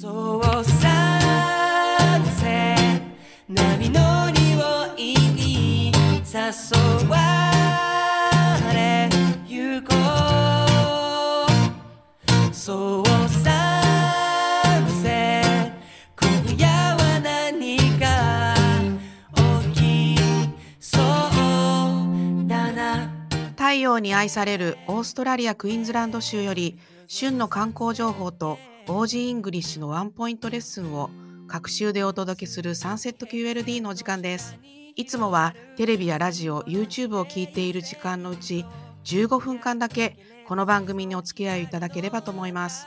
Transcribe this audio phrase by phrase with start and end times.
[0.00, 3.02] そうさせ
[3.48, 5.92] 波乗りを意に
[6.24, 6.38] 誘
[7.08, 7.16] わ
[8.72, 9.08] れ
[9.48, 9.96] ゆこ
[11.50, 13.72] うそうさ
[15.02, 15.42] せ
[16.20, 18.54] 今夜は何か
[19.74, 19.80] 起
[20.14, 20.16] き
[20.78, 23.10] そうだな
[23.56, 26.78] 太陽に愛されるオーストラリア・クイーンズランド州より
[27.08, 28.60] 旬の観光情報と
[28.90, 31.10] Aussie English のワンポイントレッスンを
[31.46, 34.56] 隔週でお届けするサンセット QLD のお時間です。
[34.96, 38.64] いつもはテレビやラジオ、YouTube を聞いている時間のうち
[39.04, 40.16] 15分間だけ
[40.46, 42.86] この番組にお付き合いいただければと思います。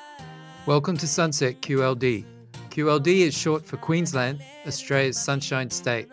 [0.66, 2.26] Welcome to Sunset QLD.
[2.72, 6.08] QLD is short for Queensland, Australia's sunshine state.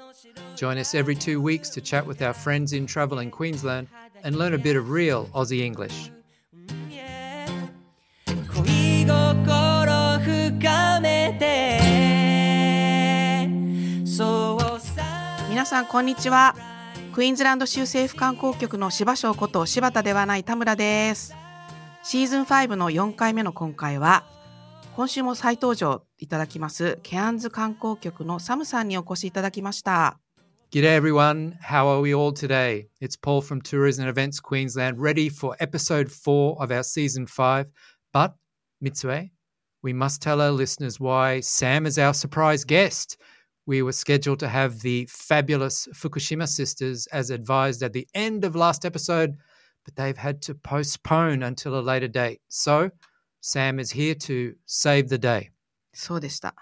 [0.55, 3.86] Join us every two weeks to chat with our friends in travel in Queensland
[4.22, 6.10] and learn a bit of real Aussie English.
[15.69, 16.55] さんこんにちは。
[17.12, 21.34] クイーンズランド州政府観光局の柴翔こと柴田ではない田村です。
[22.02, 24.24] シーズン5の4回目の今回は、
[24.96, 30.19] 今週も再登場いただきます、ケアンズ観光局のサムさんにお越しいただきました。
[30.70, 32.86] G'day everyone, how are we all today?
[33.02, 37.66] It's Paul from Tourism and Events Queensland, ready for episode four of our season five.
[38.14, 38.33] But,
[38.83, 39.28] Mitsue,
[39.83, 43.19] we must tell our listeners why Sam is our surprise guest.
[43.69, 48.56] We were scheduled to have the fabulous Fukushima sisters as advised at the end of
[48.56, 49.36] last episode,
[49.84, 52.41] but they've had to postpone until a later date.
[52.48, 52.91] So,
[53.42, 55.50] Sam is here to save the day.
[55.92, 56.55] そうでした。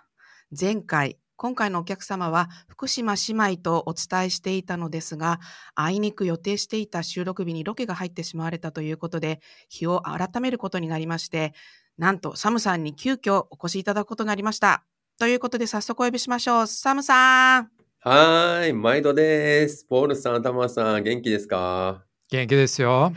[0.51, 5.39] 前回、今回のお客様は福島姉妹とお伝えしていたのですが、
[5.77, 11.55] あいにく予定していた収録日にロケが入ってしまわれたということで、日を改めることになりまして、
[11.99, 14.85] なんとサムさんに急遽お越しいただくことになりました。
[15.19, 16.67] ということで早速お呼びしましょう。
[16.67, 19.87] サムさんはーい、毎度です。
[19.87, 23.15] ポールさん、タマさん、元気ですか元気ですよ。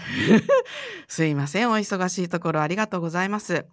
[1.09, 1.69] すいません。
[1.69, 3.65] お忙しいところありがとうございます。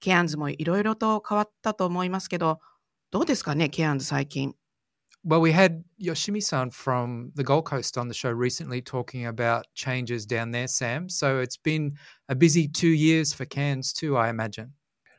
[0.00, 2.60] ケアンズもいろいろと変わったと思いますけど、
[3.10, 4.54] どうですかね、ケアンズ最近。
[5.26, 10.50] Well, we had Yoshimi-san from the Gold Coast on the show recently talking about changes down
[10.50, 11.08] there, Sam.
[11.08, 11.92] So it's been
[12.28, 14.72] a busy two years for Cairns too, I imagine.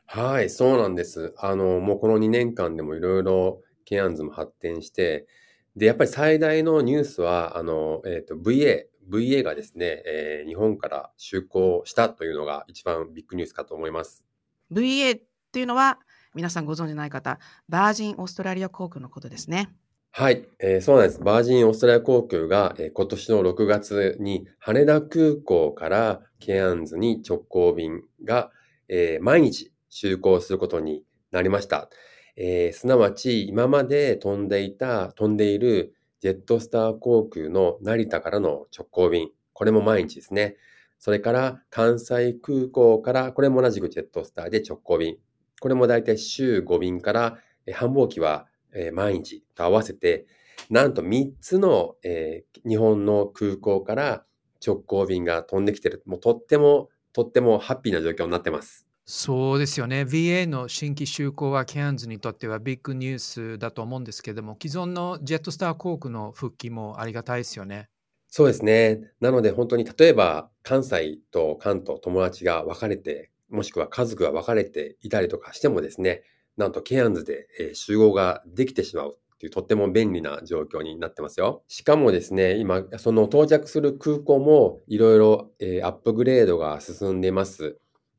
[0.06, 1.34] はい、そうなんです。
[1.36, 5.26] あの、もうこの2年間でもいろいろケアンズも発展して、
[5.74, 14.24] で、やっぱり最大のニュースは、あの、えっ、と、VA、VA がですね、えー日本から就航したというのが一番ビッグニュースかと思います。
[14.72, 15.20] VA っ
[15.52, 15.98] ていうのは
[16.34, 19.70] 皆さんご存じない方、バージンオーストラリア航空のことですね。
[20.12, 21.20] はい、えーそうなんです。
[21.20, 28.50] バージンオーストラリア航空が、えー今年の6月に羽田空港からケアンズに直行便が、
[28.88, 31.88] えー毎日就航することになりました。
[32.36, 40.56] えーすなわち今まで飛んでいた、飛んでいるジェットスター航空の成田からの直行便、これも毎日ですね。
[40.98, 45.16] それから関西空港から、これも同じくジェットスターで直行便。
[45.60, 48.46] これもだいたい週5便から、え繁忙期は
[48.76, 50.26] え毎日と合わせて、
[50.70, 54.24] なんと3つの、えー日本の空港から
[54.64, 56.02] 直行便が飛んできてる。
[56.04, 58.85] もうとっても、とってもハッピーな状況になってます。
[59.08, 60.02] そうですよね。
[60.02, 67.88] VA の新規就航はケアンズにとってはビッグニュースだと思うんですけども、既存のジェットスター航空の復帰もありがたいですよね。
[68.26, 69.12] そうですね。
[69.20, 76.24] なので本当に例えば関西と関東友達が別れて、もしくは家族が別れていたりとかしてもですね、
[76.56, 81.62] なんとケアンズで、集合ができてしまうっていうとっても便利な状況になってますよ。
[81.68, 85.52] しかもですね、今、その到着する空港もいろいろ
[85.84, 87.78] アップグレードが進んでいます。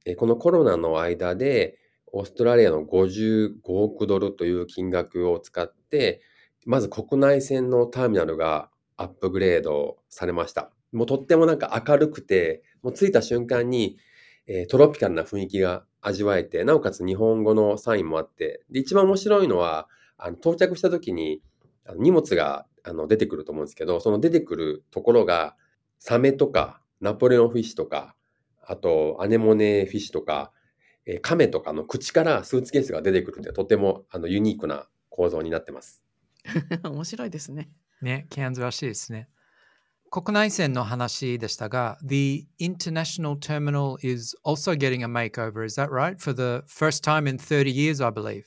[0.09, 1.77] えこのコロナの間で、
[2.13, 6.21] オーストラリアの55億ドルという金額を使って、
[6.65, 10.71] まず国内線のターミナルがアップグレードされました。
[10.93, 13.97] もうとってもなんか明るくて、もう着いた瞬間に、
[14.47, 21.41] えートロピカルな雰囲気が味わえて、なおかつ日本語のサインもあって、で、一番面白いのは、あの到着した時に
[21.85, 25.57] あの荷物があの出てくると思うんですけど、その出てくるところが、
[25.99, 28.15] サメとか、ナポレオンフィッシュとか、
[28.67, 30.51] あと、アネモネフィッシュとか、
[31.05, 36.03] えーカメとかの口からスーツケースが出てくるってとてもあのユニークな構造になってます。
[36.83, 37.69] 面白いですね。
[38.01, 39.29] ね、ケアンズらしいですね。
[40.11, 46.17] 国内線の話でしたが、The international terminal is also getting a makeover, is that right?
[46.17, 48.43] For the first time in 30 years, I believe.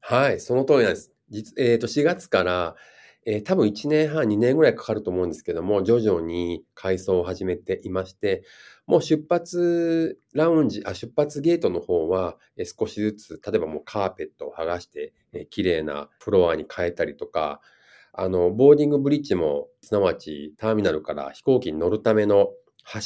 [0.00, 1.12] はい、その通りなんです。
[1.30, 2.76] 実えーと4月から、
[3.26, 8.42] えー多分1年半、2年ぐらいかかると思うんですけども、徐々に改装を始めていまして、
[8.86, 17.60] もう出発ラウンジ、あ、出発ゲートの方は、えー少しずつ、例えばもうカーペットを剥がして、えー綺麗なフロアに変えたりとか、
[18.12, 22.48] あの、ボーディングブリッジも、すなわちターミナルから飛行機に乗るための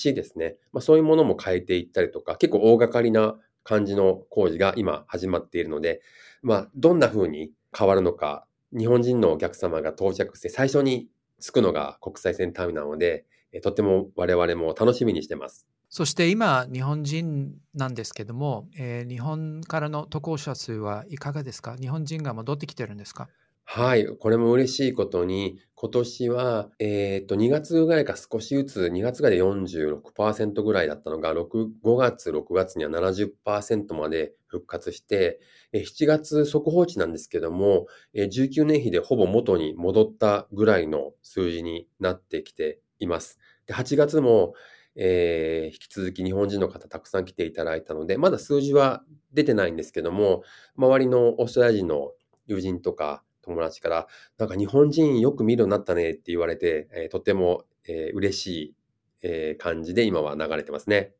[0.04, 0.56] 橋ですね。
[0.72, 6.00] まあ、そういうものも変えていったりとか、結構大掛かりな感じの工事が今始まっているので、
[6.42, 8.46] まあ、どんな風に変わるのか、
[8.76, 11.08] 日本人のお客様が到着して最初に
[11.40, 15.66] 着くのが国際線ターミナルなので、えーとっても我々も楽しみにしてます。
[15.90, 21.76] そして今、日本人なんですけども、えー日本からの渡航者数はいかがですか？
[21.76, 23.28] 日本人が戻ってきてるんですか？
[23.64, 35.40] はい、これも嬉しいことに、今年は、えっと、2月ぐらいか少しずつ、2月ぐらいで46%ぐらいだったのが、6 5月、6月には70%まで復活して、
[35.74, 43.40] 7月速報値なんですけども、19年比でほぼ元に戻ったぐらいの数字になってきています。
[43.66, 44.54] で8月も、
[44.94, 49.02] えー引き続き日本人の方たくさん来ていただいたので、まだ数字は
[49.32, 50.44] 出てないんですけども、
[50.76, 52.12] 周りのオーストラリア人の
[52.46, 54.06] 友人とか友達から、
[54.38, 58.74] なんか日本人よく見るようになったねって言われて、えーとても、えー嬉しい、
[59.22, 61.12] えー感じで今は流れてますね。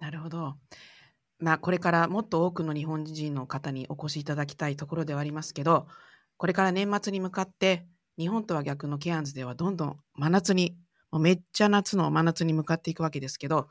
[0.00, 0.54] なるほど。
[1.38, 5.86] まあ、これからもっと多くの日本人の方にお越しいただきたいところではありますけど、
[6.38, 7.86] これから年末に向かって、
[8.18, 10.76] 日本とは逆のケアンズではどんどん真夏に、
[11.10, 13.68] もうめっちゃ夏の真夏に向かっていくわけですけど、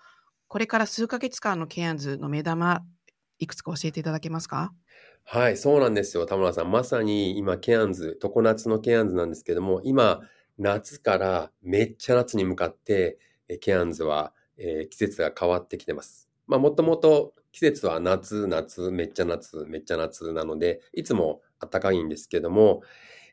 [0.47, 2.83] これから数ヶ月間のケアンズの目玉、
[3.39, 4.71] いくつか教えていただけますか？
[5.27, 6.71] はい、そうなんですよ、田村さん。
[6.71, 10.21] まさに今、ケアンズ、常夏のケアンズなんですけども、今、
[10.57, 13.17] 夏からめっちゃ夏に向かって、
[13.61, 16.29] ケアンズは、えー季節が変わってきてます。
[16.47, 22.81] まあ、もともと季節は夏、夏、めっちゃ夏、めっちゃ夏なので、いつも暖かいんですけども、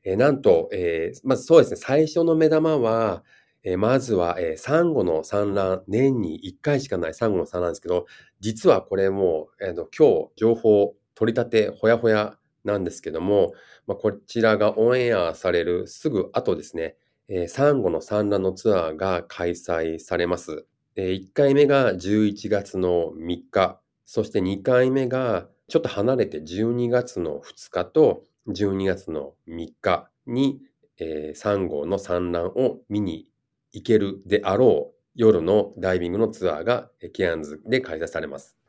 [0.04, 3.24] えーなんと、えーまずそうですね、最初の目玉は、
[3.64, 8.06] えーまずは、えーサンゴの産卵、年に1回しかないサンゴの産卵ですけど、
[8.40, 9.86] 実はこれも、えー今
[10.28, 13.52] 日情報取り立てほやほやなんですけども、
[13.86, 16.96] まあ、こちらがオンエアされるすぐ後ですね、
[17.28, 20.66] えーサンゴの産卵のツアーが開催されます。
[20.96, 30.60] え1回目が11月の3日、そして2回目がちょっと離れて12月の2日と12月の3日に、
[30.98, 33.28] えーサンゴの産卵を見に
[33.72, 38.61] 行けるであろう夜のダイビングのツアーがケアンズで開催されます。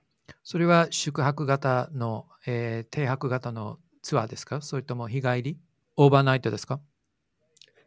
[0.44, 4.62] それは宿泊型の、えー停泊型のツアーですか？
[4.62, 5.58] それとも日帰り？
[5.96, 6.82] オーバーナイトですか？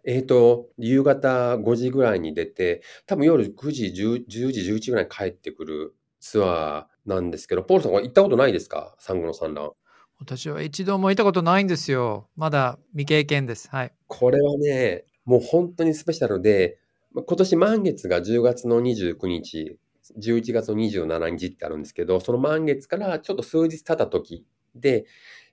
[0.08, 8.94] えーと、夕方5時ぐらいに出て、多分夜9時、10, 10時、11時ぐらいに帰ってくるツアーなんですけど、ポールさんは行ったことないですか？
[8.98, 9.74] サンゴの産卵。
[10.18, 12.30] 私は一度も行ったことないんですよ。
[12.36, 13.68] まだ未経験です。
[13.68, 13.92] はい。
[14.06, 16.78] これはね、もう本当にスペシャルで、
[17.12, 19.76] ま今年満月が10月の29日、
[20.18, 24.44] 11月の27日ってあるんですけど、その満月からちょっと数日経った時
[24.74, 25.06] で、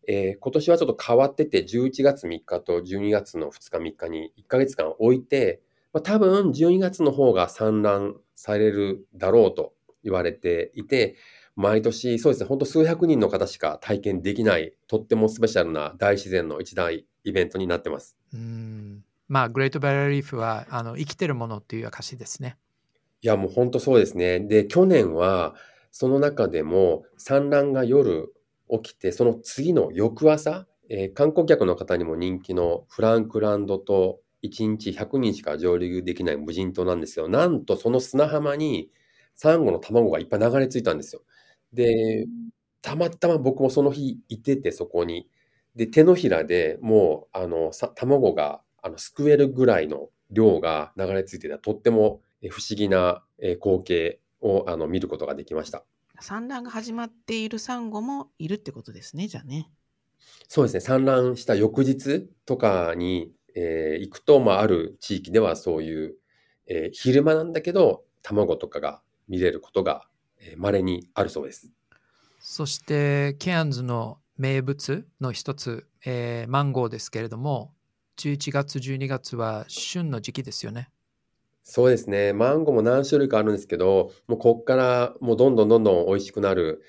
[0.07, 5.61] えー今年はちょっと変わってて、11月3日と12月の2日3日に1ヶ月間置いて、
[5.94, 9.73] まあ、多分12月の方が産卵されるだろうと
[10.03, 11.15] 言われていて、
[11.55, 18.17] 毎年そうですね、本当数百人の方しか体験できない、とってもスペシャルな大自然の一大イベントになってます。
[18.33, 19.03] うん。
[19.27, 22.57] まあ、グレートバリアリーフはあの生きてるものっていう証ですね。
[23.23, 24.39] いや、もう本当そうですね。
[24.39, 25.55] で、去年は、
[25.91, 28.33] その中でも産卵が夜
[28.69, 37.27] 起きて、その次の翌朝、えー観光客の方にも人気のフランクランドと1日100人しか上陸できない無人島なんですよ。
[37.29, 38.89] なんとその砂浜に
[39.36, 41.21] サンゴの卵がいっぱい流れ着いたんですよ。
[41.71, 42.25] で、
[42.81, 45.27] たまたま僕もその日いてて、そこに。
[45.75, 55.83] で、手のひらでもう、あの、さ卵が、あの、すくえるぐらいの量が流れ着いてた、とっても不思議なえ光景を、あの、見ることができました。
[56.19, 59.69] 産卵が始まっているサンゴもいるってことですね、じゃあね。
[60.47, 66.15] そうですね、産卵した翌日とかに、えー行くと、まあ、ある地域ではそういう、
[66.67, 70.07] えー昼間なんだけど、卵とかが見れることが、
[70.39, 71.71] えー稀にあるそうです。
[72.39, 77.73] そして、ケアンズの名物の一つ、えーマンゴーですけれども、
[78.17, 80.89] 11月、12月は旬の時期ですよね。
[81.63, 82.34] そうですね。
[82.34, 86.82] マンゴーも何種類かあるんですけど、もうこっからもうどんどんどんどん美味しくなる、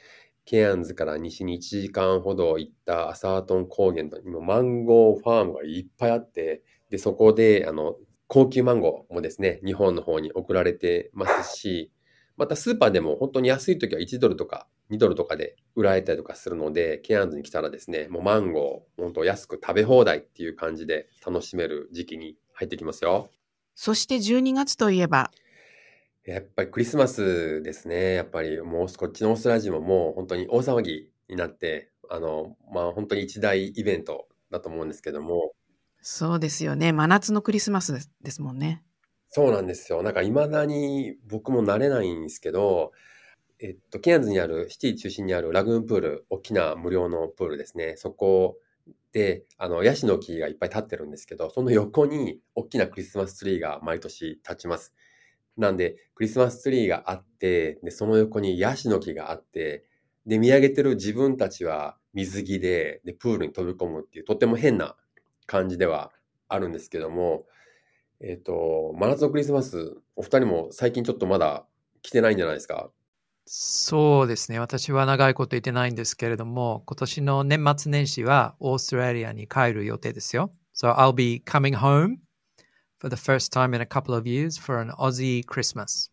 [0.44, 11.92] ケアンズから西に1時間ほど行ったアサートン高原とにもマンゴーファームがいっぱいあって、で、そこで、あの、高級マンゴーもですね、日本の方に送られてますし、
[12.36, 23.30] またスーパーでも本当に安い時は1ドルとか2ドルとかで売られたりとかするので、ケアンズに来たらですね、もうマンゴー、本当安く食べ放題っていう感じで楽しめる時期に入ってきますよ。
[23.74, 25.30] そして12月といえば、
[26.24, 28.14] やっぱりクリスマスですね。
[28.14, 35.52] やっぱりもうこっちのオーストラリア人ももう本当に大騒ぎになって、あの、まあ本当に一大イベントだと思うんですけども、
[36.00, 36.92] そうですよね。
[36.92, 38.82] 真夏のクリスマスですですもんね。
[39.28, 40.02] そうなんですよ。
[40.02, 42.92] なんか未だに僕も慣れないんですけど、
[43.58, 47.96] えっと、ケアンズにある、シティ中心にあるラグーンプール、大きな無料のプールですね。
[47.96, 48.58] そこ
[49.12, 54.94] で、あの、ヤシの木がいっぱい立ってるんですけど、その横に大きなクリスマスツリーが毎年立ちます。
[55.56, 59.84] なんで、クリスマスツリーがあって、で、その横にヤシの木があって、
[60.26, 64.96] で、見上げてる自分たちは水着で、で、プールに飛び込むっていう、とっても変な
[65.46, 66.12] 感じでは
[66.48, 67.46] あるんですけども、
[68.20, 71.66] えっと、真夏のクリスマス、お二人も最近ちょっとまだ
[72.02, 72.90] 来てないんじゃないですか？
[73.46, 74.58] そうですね。
[74.58, 80.50] 私は長いこと言ってないんですけれども、今年の年末年始はオーストラリアに帰る予定ですよ。
[80.74, 82.16] So I'll be coming home
[82.98, 86.10] for the first time in a couple of years for an Aussie Christmas.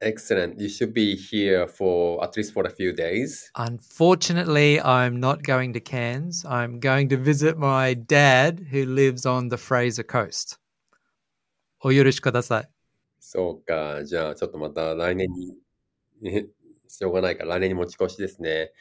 [0.00, 0.60] Excellent.
[0.60, 3.48] You should be here for at least for a few days.
[3.54, 6.44] Unfortunately, I'm not going to Cairns.
[6.44, 10.58] I'm going to visit my dad who lives on the Fraser Coast.
[11.80, 12.68] お許しください。
[13.20, 14.04] そうか。
[14.04, 15.56] じゃあ、ちょっとまた来年に、
[16.20, 16.46] ね
[16.92, 18.72] しょうがないから来年に持ち越しですね。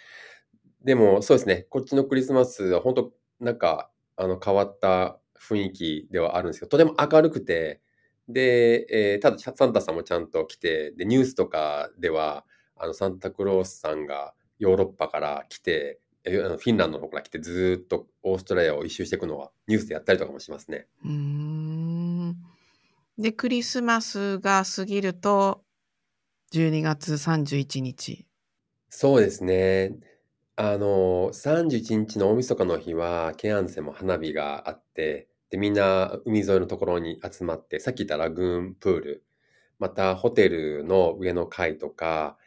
[0.84, 1.68] でも、そうですね。
[1.70, 7.82] こっちのクリスマスは本当なんか、あの、変わった雰囲気ではあるんですけど、とても明るくて、
[8.28, 20.88] で、えーただ、サンタさんもちゃんと来て、で、ニュースとかでは、あの、サンタクロースさんがヨーロッパから来て、フィンランドの方から来て、ずっとオーストラリアを一周していくのはニュースでやったりとかもしますね。
[21.04, 22.36] うん。
[23.18, 25.64] で、クリスマスが過ぎると、
[26.54, 28.28] 12月31日。
[28.90, 29.96] そうですね。
[30.58, 39.24] あの、31日の大晦日の日は、ケアンズでも花火があって、で、みんな海沿いのところに集まって、さっき言ったラグーンプール、
[39.80, 42.38] またホテルの上の階とか、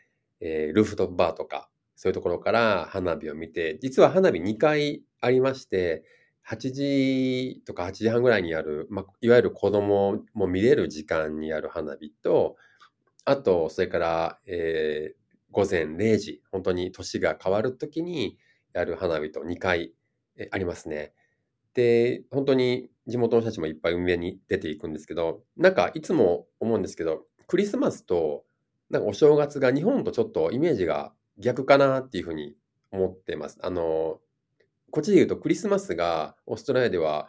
[0.41, 6.05] えールーフトップバーとか、そういうところから花火を見て、実は花火2回ありまして、
[6.47, 12.57] 8時とか8時半ぐらいにやる、まあ、いわゆる子供も見れる時間にやる花火と、
[13.25, 18.39] あと、それから、えー午前0時、本当に年が変わるときに
[18.73, 19.95] やる花火と2回
[20.51, 21.13] ありますね。
[21.75, 28.45] で、本当に地元の人たちもいっぱい海辺に出ていくんですけど、なんかいつも思うんですけど、クリスマスと
[28.91, 32.57] なんかお正月が日本とちょっとイメージが逆かなっていうふうに
[32.91, 33.59] 思ってます。
[33.63, 34.21] あの、
[34.91, 37.29] こっちで言うとクリスマスがオーストラリアでは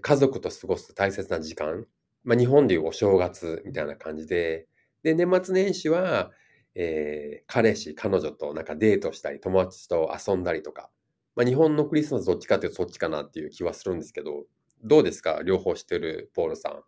[0.00, 1.86] 家族と過ごす大切な時間、
[2.22, 4.66] まあ、日本でいうお正月みたいな感じで、
[5.04, 6.32] で、年末年始は、
[6.74, 10.90] えー彼氏、彼女となんかデートしたり、友達と遊んだりとか、
[11.36, 14.46] まあ、日本のクリスマスどっちかというとそっちかなっていう気はするんですけど、
[14.82, 15.42] どうですか？
[15.44, 16.82] 両方してるポールさん。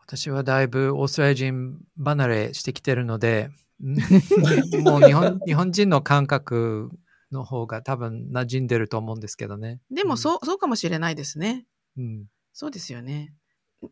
[0.00, 3.96] 私はだいぶオーストラリア人離れしてきてるので、ん
[4.82, 6.90] もう日本日本人の感覚
[7.30, 9.80] の方が多分馴染んでると思うんですけどね。
[9.90, 11.66] でも、そう、そうかもしれないですね。
[11.96, 12.26] うん。
[12.52, 13.34] そうですよね。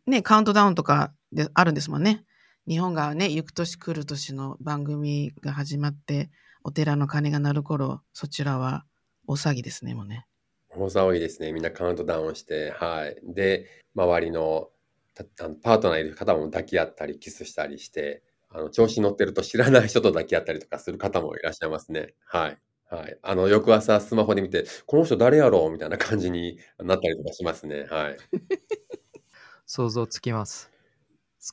[0.06, 2.24] ね、カウントダウンとかであるんですもんね。
[2.68, 6.30] 日本がね、行く年来る年の番組が始まって、
[6.64, 8.84] お寺の鐘が鳴る頃、そちらは
[9.28, 10.26] 大騒ぎですね、もうね。
[10.70, 11.52] 大騒ぎですね。
[11.52, 13.16] みんなカウントダウンして、はい。
[13.22, 14.70] で、周りの
[15.14, 22.14] たあのパートナーいる方も抱き合ったり、キスしたりして、あの調子に乗ってると知らない人と抱き合ったりとかする方もいらっしゃいますね。
[22.26, 22.58] はい。
[22.88, 23.18] はい。
[23.22, 25.70] あの、翌朝スマホで見て、この人誰やろう？
[25.70, 27.86] みたいな感じになったりとかしますね。
[27.90, 28.16] はい。
[29.66, 30.75] 想像つきます。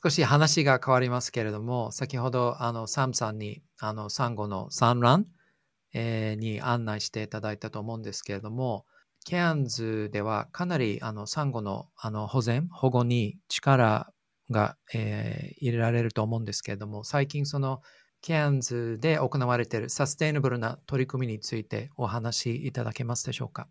[0.02, 5.26] 少し話が変わりますけれども、先ほどあのサムさんにあのサンゴの産卵、
[5.92, 8.86] えーに案内していただいたと思うんですけれども、
[9.24, 14.12] ケアンズではかなりあのサンゴのあの保全、保護に力
[14.50, 17.80] が、えー入れられると思うんですけれども、最近その
[18.20, 23.68] ケアンズで行われているサステイナブルな取り組みについてお話しいただけますでしょうか？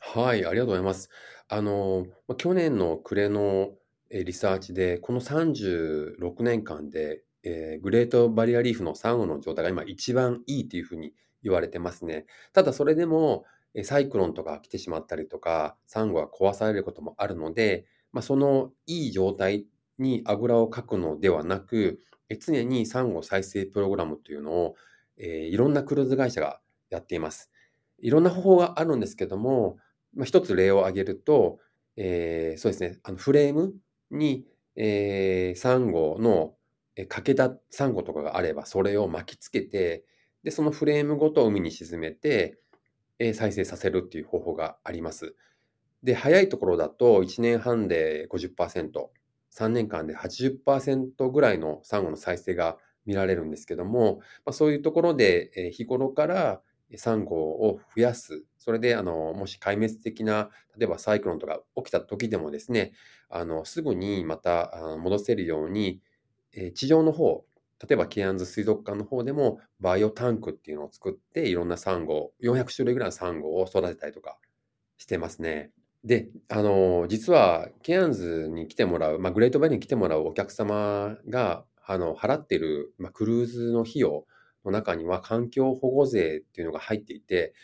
[0.00, 1.10] はい、ありがとうございます。
[1.48, 2.06] あの、
[2.38, 3.72] 去年の暮れの
[4.10, 12.26] リサーチで、この36年間で、えーグレートバリアリーフのサンゴの状態が今一番いいというふうに言われてますね。
[12.52, 13.44] ただそれでも、
[13.84, 19.66] サイクロンとか来てしまったりとか、サンゴが壊されることもあるので、まあ、そのいい状態
[19.98, 22.00] にあぐらをかくのではなく、
[22.40, 24.74] 常にサンゴ再生プログラムというのを、
[25.16, 27.50] えーいろんなクルーズ会社がやっています。
[27.98, 29.76] いろんな方法があるんですけども、
[30.14, 31.58] まあ、一つ例を挙げると、
[31.96, 33.74] えーそうですね、あのフレーム
[34.10, 36.54] に、えーサンゴの、
[36.96, 40.04] え欠けたサンゴとかがあれば、それを巻きつけて、
[40.42, 42.58] で、そのフレームごと海に沈めて、
[43.18, 45.36] え再生させるっていう方法があります。
[46.02, 49.10] で、早いところだと1年半で50%、
[49.50, 56.62] 3年間で80%ぐらいのサンゴの再生が見られるんですけども、まあ、そういうところで、日頃から
[56.98, 58.44] サンゴを増やす。
[58.58, 62.92] それで、あの、もし壊滅的な、例えばサイクロンとか起きた時でもですね、
[63.28, 66.00] あの、すぐにまた戻せるように、
[66.52, 67.44] え地上の方、
[67.86, 74.38] 例えばケアンズ水族館の方でもバイオタンクっていうのを作っていろんなサンゴ、400種類ぐらいのサンゴを育てたりとか
[74.98, 75.72] してますね。
[76.04, 84.26] で、あの、実はケアンズに来てもらう、まあ、グレートバリアリーフに来てもらうお客様が、あの、払ってる、まあ、クルーズの費用
[84.64, 87.54] の中には環境保護税っていうのが入っていて、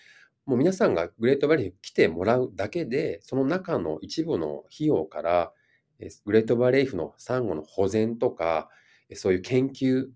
[0.47, 5.53] もう皆さんがグレートバリアリーフに来てもらうだけで、その中の一部の費用から、
[6.25, 8.69] グレートバレーフのサンゴの保全とか、
[9.15, 10.09] そういう研究っ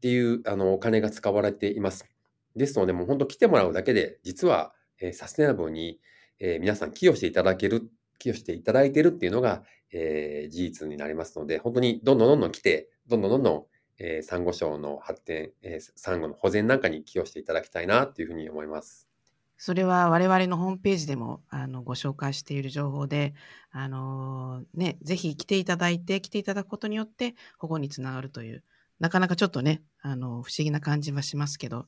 [0.00, 2.06] ていうあのお金が使われています。
[2.54, 6.00] ですので、もう本当来てもらうだけで、実は、えサステナブルに、
[6.38, 13.66] え皆さん寄与していただける、寄与していただいているっていうのが、えー、事実になりますので、本当にどんどんどんどん来て、どんどんどんどん、
[13.98, 19.08] えー、サンゴ礁の発展、えー、サンゴの保全なんかに寄与していただきたいなというふうに思います。
[19.56, 23.32] それは我々のホームページでもあのご紹介している情報で、
[23.70, 28.64] あのー、ね、ぜひ来ていただいて、来ていただくことによって保護につながるという、
[28.98, 31.86] なかなかちょっとね、あの、不思議な感じはしますけど、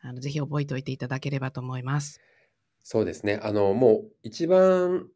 [0.00, 2.20] あのぜひ覚えておいていただければと思います。
[2.82, 3.40] そうですね。
[3.42, 5.08] あの、もう一番、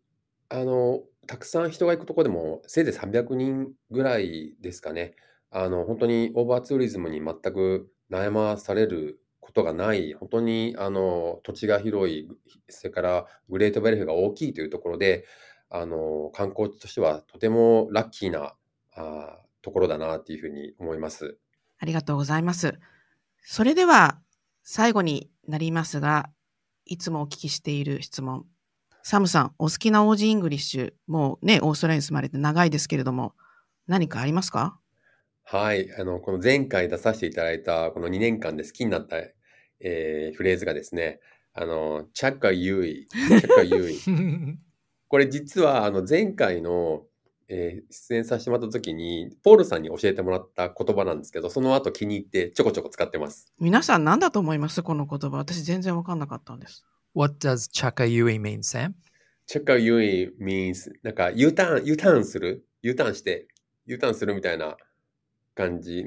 [0.49, 5.15] あの、たくさん人が行くとこでも、せいぜい300人ぐらいですかね。
[5.51, 12.29] あの、本当にオーバーツーリズムに全く悩まされることがない、本当にあの土地が広い、
[12.69, 15.25] それからグレートバリアリーフが大きいというところで、
[15.71, 18.55] あの観光地としてはとてもラッキーな
[18.95, 21.39] あところだなというふうに思います。
[21.79, 22.79] ありがとうございます。
[23.43, 24.21] それでは
[24.63, 26.31] 最後になりますが、
[26.85, 28.47] いつもお聞きしている質問。
[29.03, 33.35] サムさん、お好きな Aussie English、もうね、オーストラリアに住まれて長いですけれども、
[33.87, 34.79] 何かありますか？
[35.51, 35.91] はい。
[35.99, 39.17] あの、この前回出させていただいた、この2年間で好きになった
[39.81, 41.21] えー、フレーズがですね、
[41.55, 43.97] あの、チャッカユイ、チャッカユイ。
[45.09, 47.07] これ実は、あの、前回の、
[47.49, 53.51] えー、出演させてもらった時に、ポールさんに教えてもらった言葉なんですけど、その後気に入ってちょこちょこ使ってます。
[53.59, 54.83] 皆さん何だと思います？
[54.83, 55.39] この言葉。
[55.39, 56.85] 私全然わかんなかったんです。
[57.15, 58.93] What does chaka yui mean, Sam?
[59.47, 63.49] チャッカユイ means なんか U ターン、U ターンする ?U ターンして、
[63.87, 64.77] U ターンするみたいな
[65.59, 66.05] 感じ。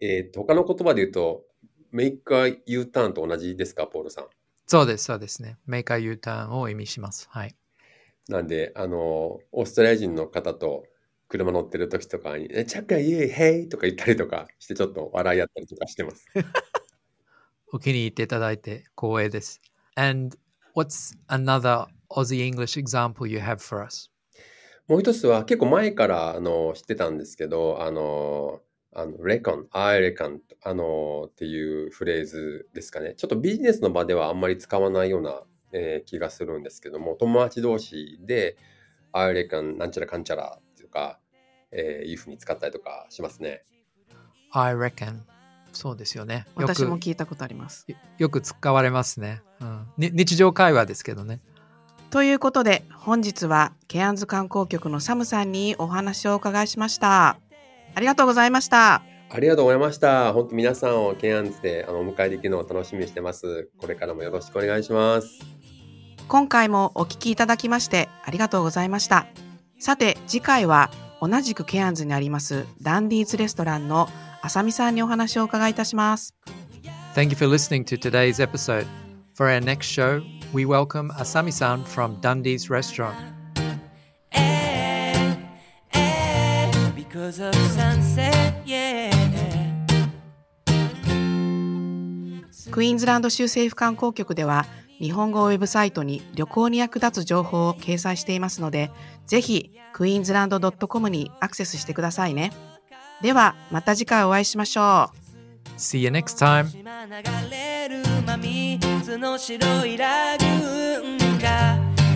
[0.00, 1.44] えっ、ー、と、他の言葉で言うと、
[1.92, 4.26] メーカー U ターンと同じですか、ポールさん。
[4.66, 5.58] そうです、そうですね。
[5.66, 7.28] メーカー U ターンを意味します。
[7.30, 7.54] はい。
[8.28, 8.96] なんで、あの、
[9.52, 10.86] オーストラリア人の方と
[11.28, 16.26] 車乗ってる時とかに、チャッカーユーヘイとか言ったりとかして、ちょっと笑い合ったりとかしてます。
[17.70, 19.60] お気に入っていただいて光栄です。
[19.96, 20.36] And
[20.74, 24.10] what's another Aussie English example you have for us?
[24.86, 28.60] もう一つは結構前からあの知ってたんですけど、あの、
[28.94, 33.14] あの、レコン、I reckon、あの、っていうフレーズですかね。
[33.16, 38.56] ちょっとビジネスの場ではあんまり使わないような、えー、気がするんですけども、友達同士で、
[39.12, 41.18] I reckon なんちゃらかんちゃらとか、
[41.72, 43.64] えー、いうふうに使ったりとかしますね。
[44.52, 45.22] I reckon
[45.72, 46.46] そうですよね。
[46.54, 47.86] 私も聞いたことあります。
[48.18, 51.40] よく使われますね、うん、日常会話ですけどね。
[52.10, 57.38] ということで本日はケアンズ観光局のサムさんにお話をお伺いしました。
[57.94, 59.02] ありがとうございました。
[59.30, 60.32] ありがとうございました。
[60.32, 63.68] 本当皆さんをケアンズであのお迎えできるのを楽しみにしてます。
[63.78, 65.28] これからもよろしくお願いします。
[66.28, 69.26] 今回もお聞きいただきましてありがとうございました。
[69.78, 74.08] さて次回は同じくケアンズにありますダンディーズレストランの
[74.40, 76.34] あさみさんにお話を伺いいたします。
[77.14, 78.86] Thank you for listening to today's episode.
[79.34, 83.33] For our next show, we welcome Asami-san from Dundee's Restaurant.
[87.14, 89.08] Because of sunset, yeah.
[92.72, 94.66] クイーンズランド州政府観光局では
[94.98, 98.90] 日本語ウェブサイトに旅行に役立つ情報を掲載していますので、
[99.26, 102.50] ぜひクイーンズランド .com にアクセスしてくださいね。
[103.22, 105.78] ではまた次回お会いしましょう。
[105.78, 106.66] See you next time!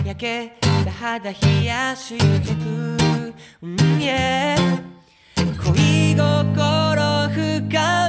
[0.05, 2.59] 焼けた肌冷やしてく、
[3.61, 4.88] うん yeah、恋
[6.19, 8.08] 心深